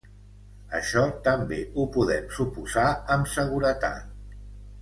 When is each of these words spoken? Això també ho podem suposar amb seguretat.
Això 0.77 1.03
també 1.27 1.59
ho 1.77 1.85
podem 1.97 2.33
suposar 2.39 2.87
amb 3.17 3.33
seguretat. 3.35 4.37